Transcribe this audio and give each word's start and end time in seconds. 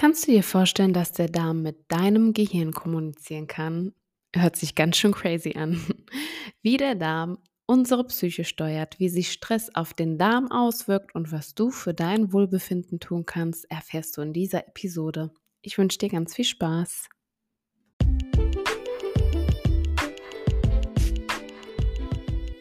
Kannst 0.00 0.26
du 0.26 0.32
dir 0.32 0.42
vorstellen, 0.42 0.94
dass 0.94 1.12
der 1.12 1.28
Darm 1.28 1.60
mit 1.60 1.92
deinem 1.92 2.32
Gehirn 2.32 2.72
kommunizieren 2.72 3.46
kann? 3.46 3.92
Hört 4.34 4.56
sich 4.56 4.74
ganz 4.74 4.96
schön 4.96 5.12
crazy 5.12 5.58
an. 5.58 5.78
Wie 6.62 6.78
der 6.78 6.94
Darm 6.94 7.36
unsere 7.66 8.04
Psyche 8.04 8.44
steuert, 8.44 8.98
wie 8.98 9.10
sich 9.10 9.30
Stress 9.30 9.68
auf 9.74 9.92
den 9.92 10.16
Darm 10.16 10.50
auswirkt 10.50 11.14
und 11.14 11.32
was 11.32 11.54
du 11.54 11.70
für 11.70 11.92
dein 11.92 12.32
Wohlbefinden 12.32 12.98
tun 12.98 13.26
kannst, 13.26 13.70
erfährst 13.70 14.16
du 14.16 14.22
in 14.22 14.32
dieser 14.32 14.66
Episode. 14.66 15.32
Ich 15.60 15.76
wünsche 15.76 15.98
dir 15.98 16.08
ganz 16.08 16.34
viel 16.34 16.46
Spaß. 16.46 17.10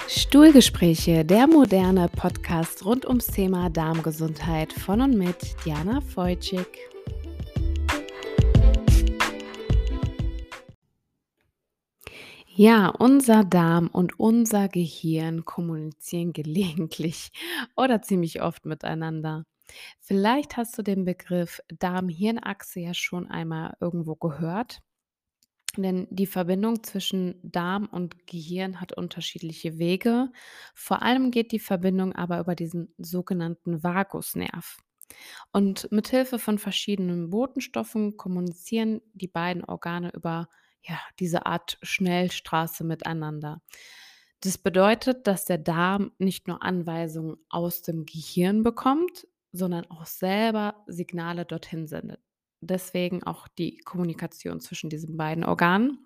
Stuhlgespräche, 0.10 1.24
der 1.24 1.48
moderne 1.48 2.10
Podcast 2.10 2.84
rund 2.84 3.06
ums 3.06 3.28
Thema 3.28 3.70
Darmgesundheit 3.70 4.74
von 4.74 5.00
und 5.00 5.18
mit 5.18 5.38
Diana 5.64 6.02
Feutschig. 6.02 6.68
Ja, 12.62 12.90
unser 12.90 13.46
Darm 13.46 13.88
und 13.88 14.20
unser 14.20 14.68
Gehirn 14.68 15.46
kommunizieren 15.46 16.34
gelegentlich 16.34 17.32
oder 17.78 18.02
ziemlich 18.02 18.42
oft 18.42 18.66
miteinander. 18.66 19.46
Vielleicht 20.02 20.58
hast 20.58 20.78
du 20.78 20.82
den 20.82 21.06
Begriff 21.06 21.62
Darm-Hirn-Achse 21.70 22.82
ja 22.82 22.94
schon 22.94 23.28
einmal 23.28 23.78
irgendwo 23.80 24.16
gehört, 24.16 24.82
denn 25.78 26.06
die 26.10 26.28
Verbindung 26.28 26.84
zwischen 26.84 27.40
Darm 27.44 27.86
und 27.86 28.28
Gehirn 28.28 28.82
hat 28.82 28.92
unterschiedliche 28.92 29.78
Wege. 29.78 30.30
Vor 30.76 31.02
allem 31.02 31.32
geht 31.32 31.54
die 31.54 31.60
Verbindung 31.60 32.14
aber 32.14 32.42
über 32.42 32.56
diesen 32.56 32.94
sogenannten 32.98 33.84
Vagusnerv. 33.84 34.80
Und 35.54 35.90
mithilfe 35.94 36.40
von 36.40 36.60
verschiedenen 36.60 37.30
Botenstoffen 37.30 38.18
kommunizieren 38.18 39.00
die 39.14 39.30
beiden 39.30 39.64
Organe 39.64 40.12
über 40.14 40.50
ja, 40.84 41.00
diese 41.20 41.46
Art 41.46 41.78
Schnellstraße 41.82 42.84
miteinander. 42.84 43.62
Das 44.42 44.58
bedeutet, 44.58 45.28
dass 45.28 45.46
der 45.46 45.58
Darm 45.58 46.12
nicht 46.18 46.48
nur 46.48 46.64
Anweisungen 46.64 47.38
aus 47.50 47.82
dem 47.82 48.06
Gehirn 48.06 48.64
bekommt, 48.64 49.28
sondern 49.52 49.90
auch 49.92 50.06
selber 50.06 50.84
Signale 50.88 51.46
dorthin 51.46 51.88
sendet. 51.88 52.22
Deswegen 52.62 53.24
auch 53.24 53.48
die 53.48 53.78
Kommunikation 53.80 54.60
zwischen 54.60 54.90
diesen 54.90 55.18
beiden 55.18 55.44
Organen. 55.44 56.06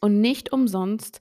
Und 0.00 0.20
nicht 0.20 0.52
umsonst 0.52 1.20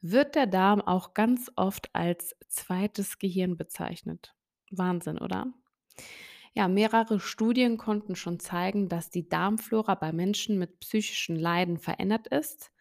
wird 0.00 0.34
der 0.34 0.46
Darm 0.46 0.80
auch 0.80 1.14
ganz 1.14 1.50
oft 1.56 1.94
als 1.94 2.36
zweites 2.48 3.18
Gehirn 3.18 3.56
bezeichnet. 3.56 4.34
Wahnsinn, 4.70 5.18
oder? 5.18 5.46
Ja, 6.58 6.66
mehrere 6.66 7.20
Studien 7.20 7.78
konnten 7.78 8.16
schon 8.16 8.40
zeigen, 8.40 8.88
dass 8.88 9.10
die 9.10 9.28
Darmflora 9.28 9.94
bei 9.94 10.10
Menschen 10.10 10.58
mit 10.58 10.80
psychischen 10.80 11.36
Leiden 11.36 11.78
verändert 11.78 12.26
ist. 12.26 12.72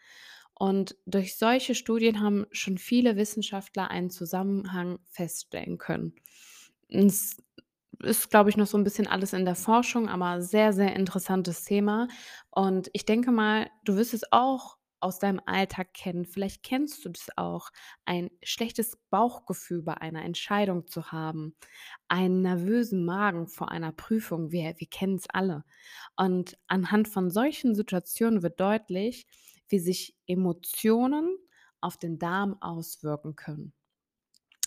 Und 0.55 0.95
durch 1.05 1.37
solche 1.37 1.75
Studien 1.75 2.19
haben 2.19 2.47
schon 2.51 2.79
viele 2.79 3.17
Wissenschaftler 3.17 3.91
einen 3.91 4.09
Zusammenhang 4.09 4.97
feststellen 5.05 5.77
können. 5.77 6.15
Es 6.89 7.37
ist, 8.01 8.31
glaube 8.31 8.49
ich, 8.49 8.57
noch 8.57 8.65
so 8.65 8.79
ein 8.79 8.83
bisschen 8.83 9.05
alles 9.05 9.33
in 9.33 9.45
der 9.45 9.53
Forschung, 9.53 10.09
aber 10.09 10.41
sehr, 10.41 10.73
sehr 10.73 10.95
interessantes 10.95 11.63
Thema. 11.63 12.07
Und 12.49 12.89
ich 12.93 13.05
denke 13.05 13.31
mal, 13.31 13.69
du 13.85 13.95
wirst 13.95 14.15
es 14.15 14.31
auch 14.31 14.76
aus 14.99 15.19
deinem 15.19 15.41
Alltag 15.45 15.93
kennen. 15.93 16.25
Vielleicht 16.25 16.63
kennst 16.63 17.05
du 17.05 17.09
das 17.09 17.27
auch, 17.35 17.69
ein 18.05 18.29
schlechtes 18.43 18.97
Bauchgefühl 19.09 19.81
bei 19.83 19.95
einer 19.95 20.23
Entscheidung 20.23 20.87
zu 20.87 21.11
haben, 21.11 21.55
einen 22.07 22.41
nervösen 22.41 23.05
Magen 23.05 23.47
vor 23.47 23.71
einer 23.71 23.91
Prüfung. 23.91 24.51
Wir, 24.51 24.75
wir 24.77 24.87
kennen 24.87 25.15
es 25.15 25.29
alle. 25.29 25.63
Und 26.15 26.57
anhand 26.67 27.07
von 27.07 27.29
solchen 27.29 27.75
Situationen 27.75 28.43
wird 28.43 28.59
deutlich, 28.59 29.27
wie 29.69 29.79
sich 29.79 30.15
Emotionen 30.25 31.37
auf 31.81 31.97
den 31.97 32.19
Darm 32.19 32.61
auswirken 32.61 33.35
können. 33.35 33.73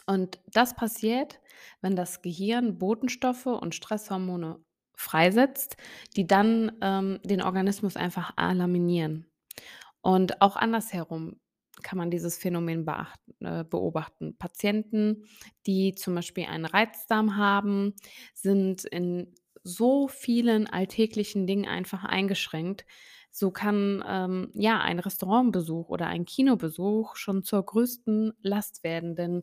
Und 0.07 0.41
das 0.47 0.75
passiert, 0.75 1.41
wenn 1.83 1.95
das 1.95 2.23
Gehirn 2.23 2.79
Botenstoffe 2.79 3.47
und 3.47 3.75
Stresshormone 3.75 4.59
freisetzt, 4.95 5.77
die 6.17 6.27
dann 6.27 6.73
ähm, 6.81 7.21
den 7.25 7.43
Organismus 7.43 7.97
einfach 7.97 8.33
alarminieren. 8.37 9.30
Und 10.03 10.41
auch 10.41 10.57
andersherum 10.57 11.41
kann 11.83 11.99
man 11.99 12.11
dieses 12.11 12.37
Phänomen 12.37 12.87
äh, 13.41 13.65
beobachten. 13.65 14.37
Patienten, 14.37 15.25
die 15.67 15.95
zum 15.95 16.15
Beispiel 16.15 16.45
einen 16.45 16.67
Reizdarm 16.67 17.37
haben, 17.37 17.95
sind 18.35 18.85
in 18.85 19.35
so 19.63 20.09
vielen 20.09 20.67
alltäglichen 20.67 21.47
Dingen 21.47 21.67
einfach 21.67 22.05
eingeschränkt. 22.05 22.85
So 23.31 23.51
kann 23.51 24.03
ähm, 24.07 24.51
ja 24.55 24.81
ein 24.81 24.99
Restaurantbesuch 24.99 25.89
oder 25.89 26.07
ein 26.07 26.25
Kinobesuch 26.25 27.17
schon 27.17 27.45
zur 27.45 27.65
größten 27.65 28.33
Last 28.43 28.83
werden, 28.83 29.15
denn 29.15 29.43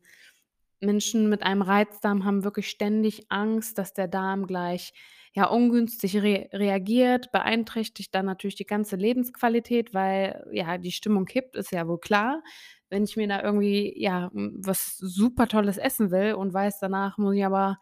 Menschen 0.79 1.29
mit 1.29 1.43
einem 1.43 1.61
Reizdarm 1.61 2.25
haben 2.25 2.43
wirklich 2.43 2.69
ständig 2.69 3.31
Angst, 3.31 3.77
dass 3.77 3.93
der 3.93 4.07
Darm 4.07 4.45
gleich 4.45 4.93
ja, 5.37 5.45
ungünstig 5.45 6.17
re 6.17 6.49
reagiert, 6.51 7.31
beeinträchtigt 7.31 8.15
dann 8.15 8.25
natürlich 8.25 8.55
die 8.55 8.65
ganze 8.65 8.95
Lebensqualität, 8.95 9.93
weil, 9.93 10.43
ja, 10.51 10.79
die 10.79 10.91
Stimmung 10.91 11.25
kippt, 11.25 11.55
ist 11.55 11.71
ja 11.71 11.87
wohl 11.87 11.99
klar. 11.99 12.41
Wenn 12.89 13.03
ich 13.03 13.17
mir 13.17 13.27
da 13.27 13.43
irgendwie, 13.43 13.93
ja, 14.01 14.31
was 14.33 14.97
super 14.97 15.47
Tolles 15.47 15.77
essen 15.77 16.09
will 16.09 16.33
und 16.33 16.55
weiß, 16.55 16.79
danach 16.79 17.19
muss 17.19 17.35
ich 17.35 17.45
aber 17.45 17.77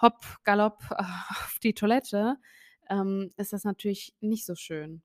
hopp, 0.00 0.24
galopp 0.44 0.78
auf 0.96 1.58
die 1.62 1.74
Toilette, 1.74 2.36
ähm, 2.88 3.30
ist 3.36 3.52
das 3.52 3.64
natürlich 3.64 4.14
nicht 4.20 4.46
so 4.46 4.54
schön. 4.54 5.02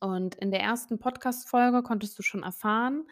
Und 0.00 0.34
in 0.34 0.50
der 0.50 0.62
ersten 0.62 0.98
Podcast-Folge 0.98 1.84
konntest 1.84 2.18
du 2.18 2.24
schon 2.24 2.42
erfahren, 2.42 3.06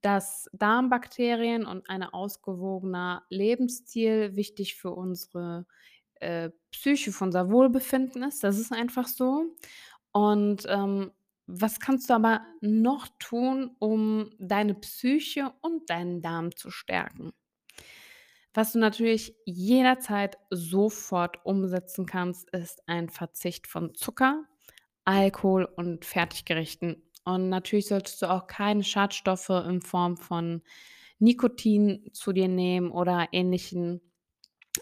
dass 0.00 0.48
Darmbakterien 0.54 1.66
und 1.66 1.90
ein 1.90 2.02
ausgewogener 2.02 3.26
Lebensstil 3.28 4.36
wichtig 4.36 4.76
für 4.76 4.92
unsere 4.92 5.66
äh, 6.20 6.50
Psyche, 6.70 7.12
für 7.12 7.24
unser 7.24 7.50
Wohlbefinden 7.50 8.22
ist. 8.22 8.44
Das 8.44 8.58
ist 8.58 8.72
einfach 8.72 9.08
so. 9.08 9.44
Und 10.12 10.64
ähm, 10.68 11.12
was 11.46 11.80
kannst 11.80 12.10
du 12.10 12.14
aber 12.14 12.42
noch 12.60 13.08
tun, 13.18 13.74
um 13.78 14.30
deine 14.38 14.74
Psyche 14.74 15.52
und 15.60 15.90
deinen 15.90 16.22
Darm 16.22 16.54
zu 16.54 16.70
stärken? 16.70 17.32
Was 18.54 18.72
du 18.72 18.78
natürlich 18.78 19.34
jederzeit 19.44 20.38
sofort 20.50 21.44
umsetzen 21.44 22.06
kannst, 22.06 22.50
ist 22.50 22.82
ein 22.86 23.08
Verzicht 23.08 23.66
von 23.66 23.94
Zucker, 23.94 24.44
Alkohol 25.04 25.64
und 25.64 26.04
Fertiggerichten. 26.04 27.02
Und 27.24 27.48
natürlich 27.48 27.86
solltest 27.86 28.22
du 28.22 28.30
auch 28.30 28.46
keine 28.46 28.82
Schadstoffe 28.82 29.50
in 29.50 29.80
Form 29.82 30.16
von 30.16 30.62
Nikotin 31.20 32.10
zu 32.12 32.32
dir 32.32 32.48
nehmen 32.48 32.90
oder 32.90 33.28
ähnlichen 33.32 34.00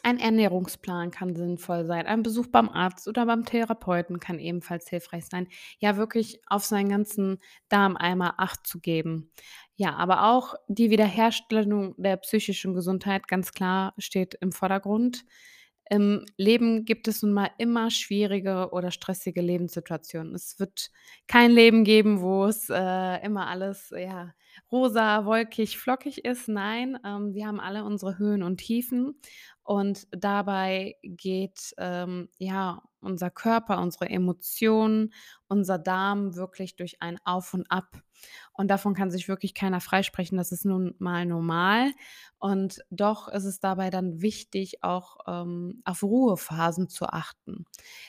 ein 0.03 0.19
Ernährungsplan 0.19 1.11
kann 1.11 1.35
sinnvoll 1.35 1.87
sein. 1.87 2.07
Ein 2.07 2.23
Besuch 2.23 2.47
beim 2.49 2.69
Arzt 2.69 3.09
oder 3.09 3.27
beim 3.27 3.45
Therapeuten 3.45 4.21
kann 4.21 4.39
ebenfalls 4.39 4.89
hilfreich 4.89 5.27
sein. 5.27 5.49
Ja, 5.79 5.97
wirklich 5.97 6.41
auf 6.47 6.65
seinen 6.65 6.91
ganzen 6.91 7.39
Darm 7.69 7.97
einmal 7.97 8.35
Acht 8.37 8.67
zu 8.67 8.81
geben. 8.81 9.33
Ja, 9.77 9.95
aber 9.95 10.25
auch 10.25 10.55
die 10.69 10.91
Wiederherstellung 10.91 11.95
der 11.97 12.17
psychischen 12.19 12.75
Gesundheit 12.75 13.29
ganz 13.29 13.53
klar 13.53 13.95
steht 13.99 14.35
im 14.41 14.53
Vordergrund. 14.53 15.25
Im 15.91 16.27
Leben 16.37 16.85
gibt 16.85 17.09
es 17.09 17.23
nun 17.23 17.33
mal 17.33 17.51
immer 17.57 17.91
schwierige 17.91 18.69
oder 18.73 18.91
stressige 18.91 19.41
Lebenssituationen. 19.41 20.35
Es 20.35 20.59
wird 20.59 20.91
kein 21.27 21.51
Leben 21.51 21.85
geben, 21.85 22.21
wo 22.21 22.45
es 22.45 22.69
äh, 22.69 23.25
immer 23.25 23.47
alles 23.47 23.95
ja, 23.97 24.35
rosa, 24.71 25.25
wolkig, 25.25 25.79
flockig 25.79 26.25
ist. 26.25 26.49
Nein, 26.49 26.99
ähm, 27.05 27.35
wir 27.35 27.47
haben 27.47 27.61
alle 27.61 27.85
unsere 27.85 28.19
Höhen 28.19 28.43
und 28.43 28.59
Tiefen. 28.59 29.21
Und 29.63 30.07
dabei 30.13 30.97
geht 31.03 31.75
ähm, 31.77 32.31
ja 32.39 32.83
unser 33.01 33.31
Körper, 33.31 33.83
unsere 33.83 34.09
Emotionen, 34.09 35.13
unser 35.47 35.79
Darm 35.79 36.37
wirklich 36.37 36.75
durch 36.77 37.03
ein 37.03 37.19
Auf 37.25 37.53
und 37.53 37.71
Ab. 37.71 38.01
Und 38.55 38.69
davon 38.69 38.95
kann 38.95 39.11
sich 39.11 39.29
wirklich 39.29 39.53
keiner 39.53 39.81
freisprechen. 39.81 40.39
Das 40.39 40.53
ist 40.53 40.65
nun 40.65 40.95
mal 40.99 41.27
normal. 41.27 41.93
Und 42.39 42.79
doch 42.91 43.29
ist 43.29 43.45
es 43.45 43.61
dabei 43.61 43.91
dann 43.91 44.23
wichtig, 44.23 44.83
auch 44.83 45.19
ähm, 45.27 45.83
auf 45.85 46.03
Ruhephasen 46.03 46.89
zu 46.89 47.07
achten. 47.07 47.67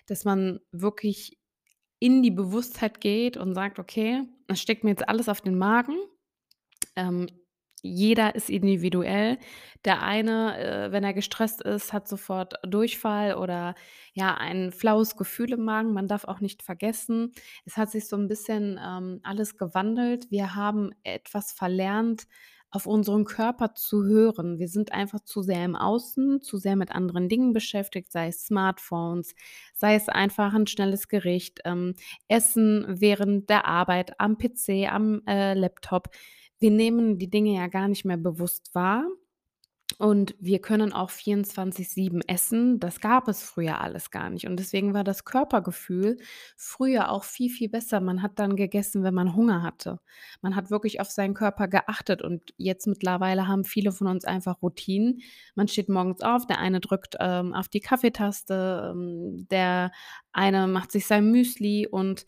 Dass 0.08 0.24
man 0.24 0.60
wirklich 0.72 1.38
in 2.00 2.24
die 2.24 2.32
Bewusstheit 2.32 3.02
geht 3.02 3.36
und 3.36 3.54
sagt, 3.54 3.80
okay, 3.80 4.24
es 4.48 4.62
steckt 4.62 4.84
mir 4.84 4.92
jetzt 4.92 5.10
alles 5.10 5.28
auf 5.28 5.42
den 5.42 5.58
Magen. 5.58 5.98
Ähm, 6.96 7.28
jeder 7.82 8.36
ist 8.36 8.50
individuell. 8.50 9.38
Der 9.86 10.04
eine, 10.04 10.58
äh, 10.58 10.92
wenn 10.92 11.04
er 11.04 11.14
gestresst 11.14 11.62
ist, 11.62 11.94
hat 11.94 12.08
sofort 12.08 12.56
Durchfall 12.68 13.36
oder 13.36 13.76
ja, 14.14 14.36
ein 14.36 14.72
flaues 14.72 15.16
Gefühl 15.16 15.54
im 15.54 15.64
Magen. 15.64 15.94
Man 15.94 16.08
darf 16.08 16.26
auch 16.26 16.42
nicht 16.42 16.62
vergessen, 16.64 17.32
es 17.66 17.78
hat 17.78 17.90
sich 17.92 18.08
so 18.08 18.18
ein 18.18 18.28
bisschen 18.28 18.80
ähm, 18.84 19.22
alles 19.24 19.58
gewandelt. 19.58 20.30
Wir 20.30 20.56
haben 20.56 20.92
etwas 21.04 21.54
verlernt, 21.54 22.28
auf 22.72 22.86
unseren 22.86 23.26
Körper 23.26 23.74
zu 23.74 24.04
hören. 24.04 24.60
Wir 24.60 24.68
sind 24.68 24.92
einfach 24.92 25.22
zu 25.22 25.42
sehr 25.42 25.66
im 25.66 25.76
Außen, 25.76 26.42
zu 26.42 26.58
sehr 26.58 26.76
mit 26.76 26.92
anderen 26.92 27.28
Dingen 27.28 27.54
beschäftigt, 27.54 28.12
sei 28.12 28.28
es 28.28 28.46
Smartphones, 28.46 29.34
sei 29.74 29.96
es 29.96 30.08
einfach 30.08 30.54
ein 30.54 30.68
schnelles 30.68 31.08
Gericht, 31.08 31.62
ähm, 31.66 31.96
Essen 32.28 32.86
während 32.88 33.50
der 33.50 33.66
Arbeit, 33.66 34.20
am 34.20 34.38
PC, 34.38 34.88
am 34.88 35.22
äh, 35.26 35.54
Laptop. 35.56 36.10
Wir 36.60 36.72
nehmen 36.72 37.18
die 37.18 37.30
Dinge 37.30 37.56
ja 37.56 37.68
gar 37.68 37.88
nicht 37.88 38.06
mehr 38.06 38.18
bewusst 38.18 38.74
wahr 38.76 39.06
und 39.98 40.36
wir 40.40 40.60
können 40.62 40.94
auch 40.94 41.10
24/7 41.10 42.22
essen. 42.28 42.80
Das 42.80 43.02
gab 43.02 43.28
es 43.28 43.42
früher 43.44 43.82
alles 43.82 44.12
gar 44.12 44.30
nicht. 44.30 44.48
Und 44.48 44.58
deswegen 44.58 44.94
war 44.94 45.04
das 45.04 45.26
Körpergefühl 45.26 46.18
früher 46.56 47.12
auch 47.12 47.26
viel, 47.26 47.50
viel 47.50 47.68
besser. 47.70 48.00
Man 48.00 48.22
hat 48.22 48.40
dann 48.40 48.56
gegessen, 48.56 49.04
wenn 49.04 49.14
man 49.14 49.36
Hunger 49.36 49.62
hatte. 49.62 50.00
Man 50.42 50.56
hat 50.56 50.72
wirklich 50.72 51.02
auf 51.02 51.10
seinen 51.10 51.34
Körper 51.34 51.68
geachtet. 51.68 52.22
Und 52.22 52.54
jetzt 52.58 52.88
mittlerweile 52.88 53.48
haben 53.48 53.66
viele 53.66 53.92
von 53.92 54.08
uns 54.08 54.24
einfach 54.26 54.62
Routinen. 54.62 55.22
Man 55.56 55.68
steht 55.68 55.90
morgens 55.90 56.22
auf, 56.22 56.46
der 56.48 56.60
eine 56.60 56.80
drückt 56.80 57.18
ähm, 57.20 57.54
auf 57.54 57.68
die 57.68 57.82
Kaffeetaste, 57.82 58.92
ähm, 58.94 59.48
der 59.52 59.92
eine 60.32 60.68
macht 60.68 60.92
sich 60.94 61.08
sein 61.08 61.30
Müsli 61.32 61.88
und 61.88 62.26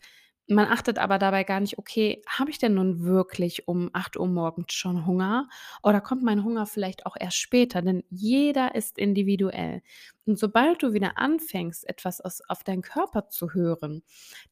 man 0.48 0.66
achtet 0.66 0.98
aber 0.98 1.18
dabei 1.18 1.44
gar 1.44 1.60
nicht: 1.60 1.78
„Okay, 1.78 2.22
habe 2.28 2.50
ich 2.50 2.58
denn 2.58 2.74
nun 2.74 3.04
wirklich 3.04 3.68
um 3.68 3.90
acht 3.92 4.16
Uhr 4.18 4.26
morgens 4.28 4.72
schon 4.74 5.06
Hunger 5.06 5.48
oder 5.82 6.00
kommt 6.00 6.22
mein 6.22 6.44
Hunger 6.44 6.66
vielleicht 6.66 7.06
auch 7.06 7.16
erst 7.18 7.38
später?“ 7.38 7.82
Denn 7.82 8.04
jeder 8.10 8.74
ist 8.74 8.98
individuell. 8.98 9.82
Und 10.26 10.38
sobald 10.38 10.82
du 10.82 10.92
wieder 10.92 11.18
anfängst, 11.18 11.88
etwas 11.88 12.20
aus 12.20 12.40
auf 12.48 12.64
deinen 12.64 12.82
Körper 12.82 13.28
zu 13.28 13.54
hören, 13.54 14.02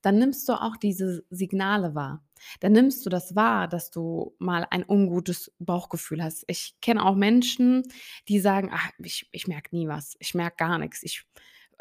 dann 0.03 0.19
nimmst 0.19 0.49
du 0.49 0.55
auch 0.55 0.77
diese 0.77 1.25
Signale 1.31 1.95
wahr. 1.95 2.23
Dann 2.61 2.73
nimmst 2.73 3.05
du 3.05 3.11
das 3.11 3.37
wahr, 3.37 3.69
dass 3.69 3.91
du 3.91 4.35
mal 4.39 4.67
ein 4.71 4.85
ungutes 4.89 5.53
Bauchgefühl 5.59 6.23
hast. 6.23 6.45
Ich 6.49 6.75
kenne 6.81 7.05
auch 7.05 7.15
Menschen, 7.15 7.83
die 8.29 8.41
sagen: 8.41 8.71
„Ach, 8.73 8.91
ich 8.99 9.29
ich 9.33 9.47
merke 9.49 9.75
nie 9.77 9.89
was. 9.89 10.17
Ich 10.21 10.35
merke 10.35 10.57
gar 10.57 10.79
nichts. 10.79 11.03
Ich 11.03 11.25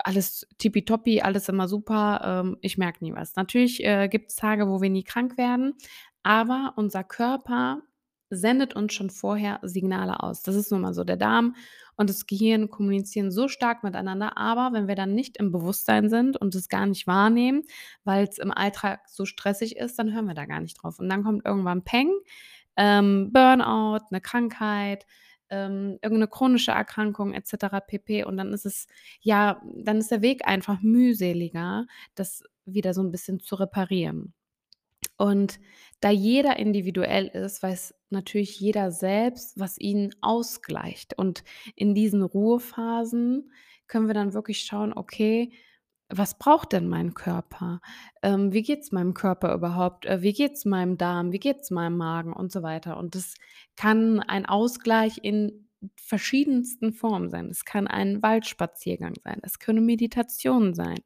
alles 0.04 0.48
tippitoppi, 0.58 1.22
alles 1.22 1.50
immer 1.50 1.68
super, 1.68 2.22
ähm, 2.24 2.58
ich 2.62 2.78
merke 2.78 3.04
nie 3.04 3.14
was. 3.14 3.36
Natürlich, 3.36 3.84
äh, 3.84 4.08
gibt's 4.08 4.36
Tage, 4.36 4.68
wo 4.68 4.82
wir 4.82 4.90
nie 4.90 5.04
krank 5.04 5.38
werden, 5.38 5.74
aber 6.24 6.74
unser 6.76 7.04
Körper 7.04 7.82
sendet 8.30 8.76
uns 8.76 8.94
schon 8.94 9.10
vorher 9.10 9.60
Signale 9.64 10.22
aus. 10.22 10.44
Das 10.44 10.56
ist 10.56 10.72
nun 10.72 10.82
mal 10.82 10.94
so. 10.94 11.04
Der 11.04 11.18
Darm 11.18 11.56
und 11.96 12.10
das 12.10 12.28
Gehirn 12.28 12.70
kommunizieren 12.70 13.32
so 13.32 13.48
stark 13.48 13.84
miteinander, 13.84 14.38
aber 14.38 14.72
wenn 14.74 14.88
wir 14.88 14.96
dann 14.96 15.16
nicht 15.16 15.38
im 15.38 15.52
Bewusstsein 15.52 16.10
sind 16.10 16.38
und 16.38 16.54
es 16.56 16.70
gar 16.70 16.86
nicht 16.86 17.08
wahrnehmen, 17.08 17.64
weil 18.04 18.28
es 18.28 18.38
im 18.38 18.52
Alltag 18.52 19.02
so 19.10 19.26
stressig 19.26 19.78
ist, 19.78 19.98
dann 19.98 20.14
hören 20.14 20.28
wir 20.28 20.36
da 20.36 20.46
gar 20.46 20.60
nicht 20.62 20.76
drauf. 20.82 21.00
Und 21.00 21.10
dann 21.10 21.24
kommt 21.24 21.46
irgendwann 21.46 21.84
Peng, 21.84 22.12
ähm, 22.78 23.32
Burnout, 23.34 24.06
eine 24.12 24.22
Krankheit, 24.22 25.06
ähm, 25.50 25.98
irgend 26.02 26.30
chronische 26.32 26.72
Erkrankung 26.72 27.34
et 27.34 27.48
cetera 27.48 27.80
pp. 27.80 28.24
Und 28.24 28.38
dann 28.38 28.54
ist 28.54 28.66
es 28.66 28.88
ja, 29.22 29.62
dann 29.76 29.98
ist 29.98 30.12
der 30.12 30.22
Weg 30.22 30.48
einfach 30.48 30.82
mühseliger, 30.82 31.86
das 32.16 32.44
wieder 32.66 32.94
so 32.94 33.02
ein 33.02 33.12
bisschen 33.12 33.40
zu 33.40 33.56
reparieren. 33.56 34.34
Und 35.18 35.60
da 36.02 36.10
jeder 36.10 36.58
individuell 36.58 37.28
ist, 37.28 37.62
weiß 37.62 37.94
natürlich 38.10 38.60
jeder 38.60 38.92
selbst, 38.92 39.60
was 39.60 39.78
ihn 39.78 40.14
ausgleicht. 40.22 41.18
Und 41.18 41.44
in 41.76 41.94
diesen 41.94 42.22
Ruhephasen 42.22 43.52
können 43.88 44.08
wir 44.08 44.14
dann 44.14 44.34
wirklich 44.34 44.62
schauen, 44.62 44.94
okay, 44.94 45.52
was 46.10 46.38
braucht 46.38 46.74
denn 46.74 46.88
mein 46.88 47.14
Körper? 47.14 47.82
Ähm, 48.24 48.52
wie 48.52 48.64
geht's 48.64 48.92
meinem 48.92 49.14
Körper 49.14 49.54
überhaupt? 49.54 50.06
Äh, 50.06 50.22
wie 50.22 50.34
geht's 50.34 50.66
meinem 50.66 50.98
Darm? 50.98 51.32
Wie 51.32 51.40
geht's 51.40 51.72
meinem 51.72 51.98
Magen 51.98 52.34
und 52.34 52.52
so 52.52 52.64
weiter? 52.64 52.98
Und 52.98 53.16
das 53.16 53.36
kann 53.76 54.20
ein 54.20 54.46
Ausgleich 54.46 55.20
in 55.24 55.70
verschiedensten 55.96 56.94
Formen 56.94 57.30
sein. 57.30 57.48
Es 57.50 57.64
kann 57.64 57.88
ein 57.88 58.22
Waldspaziergang 58.22 59.14
sein, 59.24 59.40
es 59.44 59.60
können 59.60 59.86
Meditationen 59.86 60.74
sein, 60.74 61.00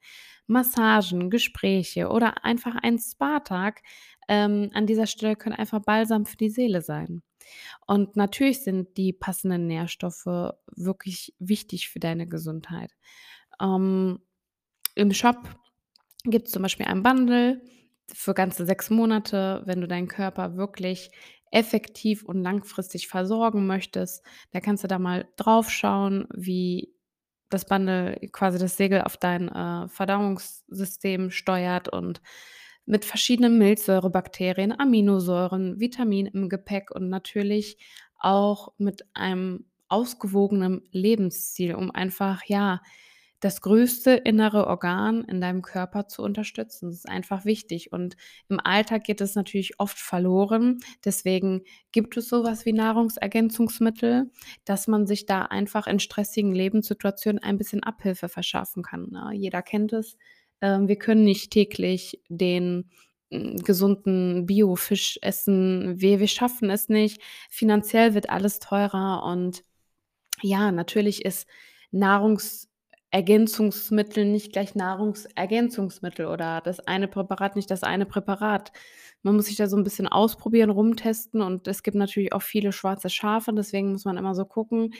Massagen, 0.47 1.29
Gespräche 1.29 2.09
oder 2.09 2.43
einfach 2.43 2.75
ein 2.81 2.97
Spa-Tag. 2.97 3.81
Ähm, 4.27 4.71
an 4.73 4.87
dieser 4.87 5.05
Stelle 5.05 5.35
können 5.35 5.55
einfach 5.55 5.79
Balsam 5.81 6.25
für 6.25 6.37
die 6.37 6.49
Seele 6.49 6.81
sein. 6.81 7.21
Und 7.87 8.15
natürlich 8.15 8.63
sind 8.63 8.97
die 8.97 9.13
passenden 9.13 9.67
Nährstoffe 9.67 10.53
wirklich 10.75 11.35
wichtig 11.39 11.89
für 11.89 11.99
deine 11.99 12.27
Gesundheit. 12.27 12.91
Ähm, 13.61 14.19
im 14.95 15.13
Shop 15.13 15.37
gibt 16.25 16.47
es 16.47 16.53
zum 16.53 16.61
Beispiel 16.63 16.85
ein 16.85 17.03
Bundle 17.03 17.61
für 18.11 18.33
ganze 18.33 18.65
6 18.65 18.89
Monate, 18.89 19.61
wenn 19.65 19.81
du 19.81 19.87
deinen 19.87 20.07
Körper 20.07 20.55
wirklich 20.55 21.11
effektiv 21.51 22.23
und 22.23 22.41
langfristig 22.41 23.07
versorgen 23.07 23.67
möchtest. 23.67 24.25
Da 24.51 24.59
kannst 24.59 24.83
du 24.83 24.87
da 24.87 24.99
mal 24.99 25.27
drauf 25.37 25.69
schauen, 25.69 26.27
wie 26.33 26.93
das 27.49 27.65
Bundle 27.65 28.17
quasi 28.31 28.57
das 28.57 28.77
Segel 28.77 29.01
auf 29.01 29.17
dein, 29.17 29.49
äh, 29.49 29.87
Verdauungssystem 29.87 31.29
steuert 31.29 31.89
und 31.89 32.21
mit 32.85 33.05
verschiedenen 33.05 33.57
Milchsäurebakterien, 33.59 34.77
Aminosäuren, 34.77 35.79
Vitaminen 35.79 36.33
im 36.33 36.49
Gepäck 36.49 36.91
und 36.91 37.09
natürlich 37.09 37.77
auch 38.19 38.73
mit 38.77 39.05
einem 39.13 39.65
ausgewogenen 39.87 40.81
Lebensziel, 40.91 41.75
um 41.75 41.91
einfach, 41.91 42.43
ja, 42.45 42.81
das 43.43 43.59
größte 43.61 44.11
innere 44.11 44.67
Organ 44.67 45.25
in 45.25 45.41
deinem 45.41 45.61
Körper 45.61 46.07
zu 46.07 46.21
unterstützen. 46.23 46.87
Das 46.87 46.95
ist 46.99 47.09
einfach 47.09 47.43
wichtig 47.43 47.91
und 47.91 48.15
im 48.47 48.59
Alltag 48.63 49.03
geht 49.03 49.19
es 49.19 49.35
natürlich 49.35 49.79
oft 49.79 49.97
verloren. 49.99 50.79
Deswegen 51.03 51.63
gibt 51.91 52.15
es 52.15 52.29
sowas 52.29 52.65
wie 52.65 52.71
Nahrungsergänzungsmittel, 52.71 54.31
dass 54.63 54.87
man 54.87 55.07
sich 55.07 55.25
da 55.25 55.43
einfach 55.43 55.87
in 55.87 55.99
stressigen 55.99 56.53
Lebenssituationen 56.55 57.43
ein 57.43 57.57
bisschen 57.57 57.83
Abhilfe 57.83 58.29
verschaffen 58.29 58.81
kann, 58.81 59.09
ne? 59.11 59.31
Jeder 59.33 59.61
kennt 59.61 59.91
es. 59.91 60.17
Ähm, 60.61 60.87
wir 60.87 60.97
können 60.97 61.25
nicht 61.25 61.51
täglich 61.51 62.21
den, 62.29 62.89
hm, 63.31 63.57
gesunden 63.57 64.45
Biofisch 64.45 65.19
essen. 65.21 65.99
Wir 65.99 66.19
wir 66.21 66.27
schaffen 66.27 66.69
es 66.69 66.87
nicht. 66.87 67.21
Finanziell 67.49 68.13
wird 68.13 68.29
alles 68.29 68.59
teurer 68.59 69.23
und 69.25 69.63
ja, 70.41 70.71
natürlich 70.71 71.25
ist 71.25 71.47
Nahrungs 71.91 72.69
Ergänzungsmittel 73.13 74.25
nicht 74.25 74.53
gleich 74.53 74.75
Nahrungsergänzungsmittel 74.75 76.25
oder 76.25 76.61
das 76.61 76.79
eine 76.81 77.07
Präparat 77.07 77.55
nicht 77.55 77.69
das 77.71 77.83
eine 77.83 78.07
Präparat. 78.07 78.71
Man 79.21 79.35
muss 79.35 79.45
sich 79.45 79.55
da 79.57 79.67
so 79.67 79.77
'n 79.77 79.83
bisschen 79.83 80.07
ausprobieren, 80.07 80.71
rumtesten 80.71 81.41
und 81.41 81.67
es 81.67 81.83
gibt 81.83 81.95
natürlich 81.95 82.33
auch 82.33 82.41
viele 82.41 82.71
schwarze 82.73 83.09
Schafe, 83.11 83.53
deswegen 83.53 83.91
muss 83.91 84.05
man 84.05 84.17
immer 84.17 84.35
so 84.35 84.45
gucken, 84.45 84.93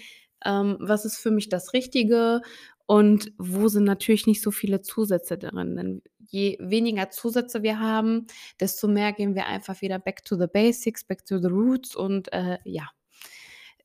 ähm, 0.46 0.78
was 0.80 1.06
ist 1.06 1.18
für 1.18 1.32
mich 1.32 1.50
das 1.50 1.74
Richtige 1.74 2.42
und 2.86 3.34
wo 3.40 3.68
sind 3.68 3.86
natürlich 3.86 4.28
nicht 4.28 4.42
so 4.44 4.52
viele 4.52 4.82
Zusätze 4.82 5.38
drin. 5.40 5.76
Denn 5.76 6.02
je 6.20 6.58
weniger 6.62 7.10
Zusätze 7.10 7.64
wir 7.64 7.80
haben, 7.80 8.28
desto 8.60 8.88
mehr 8.88 9.14
gehen 9.14 9.36
wir 9.36 9.48
einfach 9.48 9.82
wieder 9.82 10.00
back 10.00 10.24
to 10.26 10.36
the 10.38 10.48
basics, 10.48 11.04
back 11.04 11.26
to 11.26 11.40
the 11.40 11.48
roots 11.48 11.96
und, 11.96 12.32
äh, 12.34 12.60
ja 12.66 12.90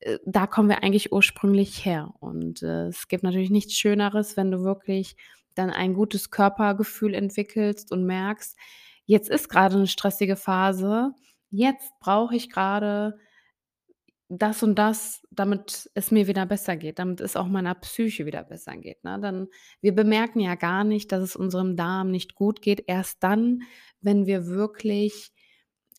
äh, 0.00 0.18
da 0.26 0.46
kommen 0.46 0.68
wir 0.68 0.82
eigentlich 0.82 1.12
ursprünglich 1.12 1.84
her. 1.84 2.14
Und, 2.20 2.62
äh, 2.62 2.86
es 2.88 3.08
gibt 3.08 3.22
natürlich 3.24 3.50
nichts 3.50 3.74
Schöneres, 3.74 4.36
wenn 4.36 4.50
du 4.50 4.62
wirklich 4.64 5.16
dann 5.54 5.70
ein 5.70 5.94
gutes 5.94 6.30
Körpergefühl 6.30 7.14
entwickelst 7.14 7.92
und 7.92 8.04
merkst: 8.06 8.56
„Jetzt 9.06 9.30
ist 9.30 9.48
grade 9.48 9.78
'ne 9.78 9.86
stressige 9.88 10.36
Phase. 10.36 11.12
Jetzt 11.50 11.92
brauche 12.00 12.36
ich 12.36 12.50
grade 12.50 13.18
das 14.30 14.62
und 14.62 14.74
das, 14.78 15.22
damit 15.30 15.90
es 15.94 16.10
mir 16.10 16.26
wieder 16.26 16.44
besser 16.44 16.76
geht, 16.76 16.98
damit 16.98 17.20
es 17.22 17.34
auch 17.34 17.46
meiner 17.48 17.74
Psyche 17.74 18.26
wieder 18.26 18.44
besser 18.44 18.76
geht“, 18.76 19.02
ne? 19.02 19.18
Dann 19.22 19.48
wir 19.80 19.94
bemerken 19.94 20.40
ja 20.40 20.54
gar 20.54 20.84
nicht, 20.84 21.12
dass 21.12 21.22
es 21.22 21.34
unserem 21.36 21.76
Darm 21.76 22.10
nicht 22.10 22.34
gut 22.34 22.60
geht, 22.60 22.84
erst 22.88 23.22
dann, 23.22 23.62
wenn 24.02 24.26
wir 24.26 24.46
wirklich 24.46 25.30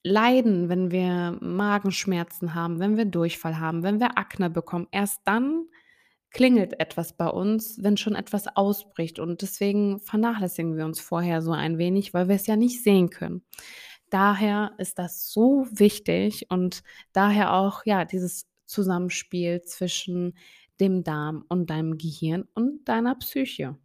leiden, 0.04 0.70
wenn 0.70 0.92
wir 0.92 1.38
Magenschmerzen 1.42 2.54
haben, 2.56 2.80
wenn 2.80 2.98
wir 2.98 3.06
Durchfall 3.06 3.60
haben, 3.60 3.84
wenn 3.84 4.00
wir 4.00 4.18
Akne 4.18 4.50
bekommen. 4.50 4.88
Erst 4.92 5.22
dann 5.26 5.66
klingelt 6.32 6.80
etwas 6.80 7.14
bei 7.14 7.28
uns, 7.28 7.82
wenn 7.82 7.98
schon 7.98 8.16
etwas 8.16 8.48
ausbricht 8.56 9.20
und 9.20 9.42
deswegen 9.42 10.00
vernachlässigen 10.00 10.78
wir 10.78 10.86
uns 10.86 11.00
vorher 11.00 11.42
so 11.42 11.52
ein 11.52 11.78
wenig, 11.78 12.14
weil 12.14 12.28
wir 12.28 12.36
es 12.36 12.48
ja 12.48 12.56
nicht 12.56 12.84
sehen 12.84 13.10
können. 13.10 13.44
Daher 14.10 14.74
ist 14.78 15.00
das 15.00 15.32
so 15.32 15.68
wichtig 15.72 16.48
und 16.50 16.84
daher 17.14 17.54
auch, 17.54 17.86
ja, 17.86 18.06
dieses 18.06 18.48
Zusammenspiel 18.66 19.62
zwischen 19.64 20.36
dem 20.80 21.04
Darm 21.04 21.46
und 21.50 21.70
deinem 21.70 21.98
Gehirn 21.98 22.48
und 22.54 22.88
deiner 22.88 23.16
Psyche. 23.16 23.78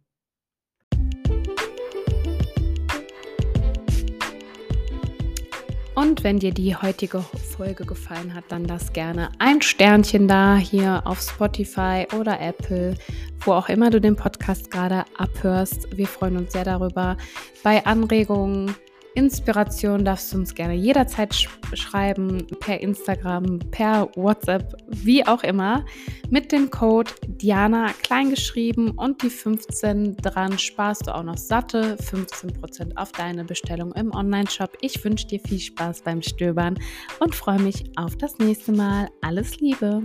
Und 5.95 6.25
wenn 6.25 6.39
dir 6.39 6.51
die 6.51 6.75
heutige 6.75 7.21
Folge 7.21 7.85
gefallen 7.85 8.33
hat, 8.33 8.43
dann 8.49 8.65
lass 8.65 8.91
gerne 8.91 9.31
ein 9.39 9.61
Sternchen 9.61 10.27
da 10.27 10.57
hier 10.57 11.01
auf 11.05 11.21
Spotify 11.21 12.05
oder 12.19 12.41
Apple, 12.41 12.95
wo 13.39 13.53
auch 13.53 13.69
immer 13.69 13.89
du 13.89 14.01
den 14.01 14.17
Podcast 14.17 14.69
gerade 14.69 15.05
abhörst. 15.17 15.95
Wir 15.95 16.07
freuen 16.07 16.35
uns 16.35 16.51
sehr 16.51 16.65
darüber. 16.65 17.15
Bei 17.63 17.85
Anregungen 17.85 18.75
Inspiration 19.15 20.05
darfst 20.05 20.33
du 20.33 20.37
uns 20.37 20.53
gerne 20.53 20.75
jederzeit 20.75 21.33
sch 21.33 21.49
schreiben, 21.73 22.45
per 22.59 22.79
Instagram, 22.79 23.59
per 23.71 24.09
WhatsApp, 24.15 24.75
wie 24.87 25.25
auch 25.25 25.43
immer, 25.43 25.83
mit 26.29 26.51
dem 26.51 26.69
Code 26.69 27.11
Diana 27.27 27.91
kleingeschrieben 28.03 28.91
und 28.91 29.21
die 29.23 29.29
15 29.29 30.17
dran 30.17 30.59
sparst 30.59 31.07
du 31.07 31.15
auch 31.15 31.23
noch 31.23 31.37
satte 31.37 31.95
15% 31.97 32.95
auf 32.97 33.11
deine 33.11 33.43
Bestellung 33.43 33.91
im 33.93 34.13
Online-Shop. 34.13 34.77
Ich 34.81 35.03
wünsche 35.03 35.27
dir 35.27 35.39
viel 35.39 35.59
Spaß 35.59 36.01
beim 36.01 36.21
Stöbern 36.21 36.77
und 37.19 37.33
freue 37.33 37.59
mich 37.59 37.91
auf 37.95 38.15
das 38.17 38.37
nächste 38.37 38.71
Mal. 38.71 39.07
Alles 39.21 39.59
Liebe! 39.59 40.03